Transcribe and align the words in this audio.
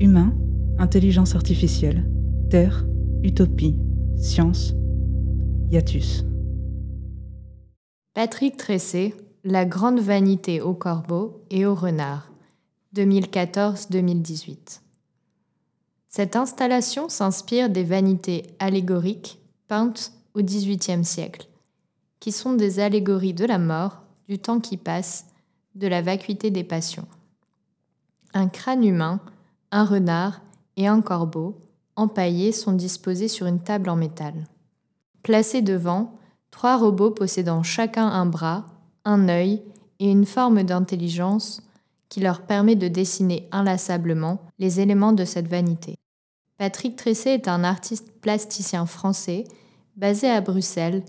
Humain, 0.00 0.32
intelligence 0.78 1.34
artificielle, 1.34 2.08
terre, 2.50 2.86
utopie, 3.24 3.74
science, 4.16 4.72
hiatus. 5.72 6.24
Patrick 8.14 8.56
Tressé, 8.56 9.12
La 9.42 9.64
grande 9.64 9.98
vanité 9.98 10.60
au 10.60 10.72
corbeau 10.72 11.42
et 11.50 11.66
au 11.66 11.74
renard, 11.74 12.30
2014-2018. 12.94 14.82
Cette 16.08 16.36
installation 16.36 17.08
s'inspire 17.08 17.68
des 17.68 17.82
vanités 17.82 18.44
allégoriques 18.60 19.40
peintes 19.66 20.12
au 20.34 20.42
XVIIIe 20.42 21.04
siècle, 21.04 21.48
qui 22.20 22.30
sont 22.30 22.52
des 22.52 22.78
allégories 22.78 23.34
de 23.34 23.44
la 23.44 23.58
mort, 23.58 24.04
du 24.28 24.38
temps 24.38 24.60
qui 24.60 24.76
passe, 24.76 25.26
de 25.74 25.88
la 25.88 26.02
vacuité 26.02 26.52
des 26.52 26.64
passions. 26.64 27.08
Un 28.32 28.46
crâne 28.46 28.84
humain, 28.84 29.20
un 29.70 29.84
renard 29.84 30.40
et 30.76 30.86
un 30.86 31.00
corbeau, 31.00 31.58
empaillés, 31.96 32.52
sont 32.52 32.72
disposés 32.72 33.28
sur 33.28 33.46
une 33.46 33.60
table 33.60 33.90
en 33.90 33.96
métal. 33.96 34.34
Placés 35.22 35.62
devant, 35.62 36.14
trois 36.50 36.76
robots 36.76 37.10
possédant 37.10 37.62
chacun 37.62 38.06
un 38.06 38.26
bras, 38.26 38.66
un 39.04 39.28
œil 39.28 39.62
et 39.98 40.10
une 40.10 40.26
forme 40.26 40.62
d'intelligence 40.62 41.62
qui 42.08 42.20
leur 42.20 42.42
permet 42.42 42.76
de 42.76 42.88
dessiner 42.88 43.48
inlassablement 43.52 44.40
les 44.58 44.80
éléments 44.80 45.12
de 45.12 45.24
cette 45.24 45.48
vanité. 45.48 45.96
Patrick 46.56 46.96
Tressé 46.96 47.30
est 47.30 47.48
un 47.48 47.64
artiste 47.64 48.10
plasticien 48.20 48.86
français 48.86 49.44
basé 49.96 50.30
à 50.30 50.40
Bruxelles 50.40 51.04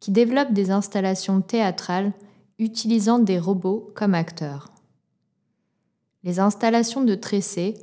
qui 0.00 0.10
développe 0.10 0.52
des 0.52 0.70
installations 0.70 1.40
théâtrales 1.40 2.12
utilisant 2.58 3.18
des 3.18 3.38
robots 3.38 3.90
comme 3.94 4.14
acteurs. 4.14 4.68
Les 6.24 6.40
installations 6.40 7.04
de 7.04 7.14
Tressé 7.14 7.74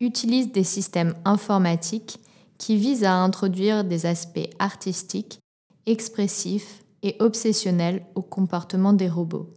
utilisent 0.00 0.52
des 0.52 0.64
systèmes 0.64 1.14
informatiques 1.24 2.18
qui 2.58 2.76
visent 2.76 3.04
à 3.04 3.14
introduire 3.14 3.84
des 3.84 4.06
aspects 4.06 4.48
artistiques, 4.58 5.40
expressifs 5.86 6.84
et 7.02 7.16
obsessionnels 7.18 8.04
au 8.14 8.22
comportement 8.22 8.92
des 8.92 9.08
robots. 9.08 9.50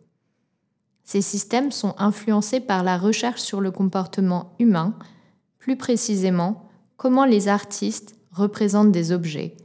Ces 1.04 1.22
systèmes 1.22 1.72
sont 1.72 1.96
influencés 1.98 2.60
par 2.60 2.84
la 2.84 2.98
recherche 2.98 3.42
sur 3.42 3.62
le 3.62 3.72
comportement 3.72 4.54
humain, 4.60 4.94
plus 5.58 5.78
précisément 5.78 6.70
comment 6.98 7.24
les 7.24 7.48
artistes 7.48 8.16
représentent 8.32 8.92
des 8.92 9.14
objets, 9.14 9.56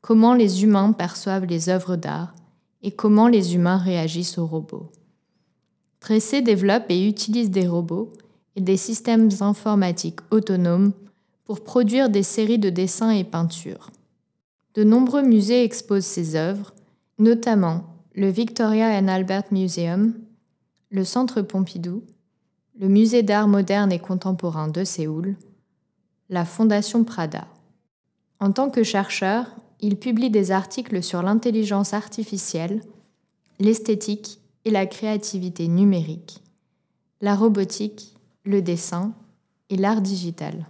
comment 0.00 0.32
les 0.32 0.64
humains 0.64 0.92
perçoivent 0.92 1.44
les 1.44 1.68
œuvres 1.68 1.96
d'art 1.96 2.34
et 2.82 2.92
comment 2.92 3.28
les 3.28 3.54
humains 3.54 3.76
réagissent 3.76 4.38
aux 4.38 4.46
robots. 4.46 4.90
Tressé 6.00 6.40
développe 6.40 6.84
et 6.88 7.06
utilise 7.06 7.50
des 7.50 7.66
robots 7.66 8.12
et 8.56 8.60
des 8.60 8.76
systèmes 8.76 9.28
informatiques 9.40 10.20
autonomes 10.30 10.92
pour 11.44 11.62
produire 11.62 12.10
des 12.10 12.22
séries 12.22 12.58
de 12.58 12.70
dessins 12.70 13.10
et 13.10 13.24
peintures. 13.24 13.90
De 14.74 14.82
nombreux 14.82 15.22
musées 15.22 15.62
exposent 15.62 16.04
ses 16.04 16.34
œuvres, 16.34 16.74
notamment 17.18 17.84
le 18.14 18.28
Victoria 18.28 18.98
and 18.98 19.08
Albert 19.08 19.44
Museum, 19.52 20.14
le 20.90 21.04
Centre 21.04 21.42
Pompidou, 21.42 22.02
le 22.78 22.88
Musée 22.88 23.22
d'art 23.22 23.48
moderne 23.48 23.92
et 23.92 23.98
contemporain 23.98 24.68
de 24.68 24.84
Séoul, 24.84 25.36
la 26.28 26.44
Fondation 26.44 27.04
Prada. 27.04 27.46
En 28.40 28.52
tant 28.52 28.70
que 28.70 28.82
chercheur, 28.82 29.46
il 29.80 29.96
publie 29.96 30.30
des 30.30 30.50
articles 30.50 31.02
sur 31.02 31.22
l'intelligence 31.22 31.94
artificielle, 31.94 32.82
l'esthétique 33.58 34.40
et 34.64 34.70
la 34.70 34.86
créativité 34.86 35.68
numérique, 35.68 36.42
la 37.20 37.34
robotique, 37.34 38.15
le 38.46 38.62
dessin 38.62 39.12
et 39.68 39.76
l'art 39.76 40.00
digital. 40.00 40.66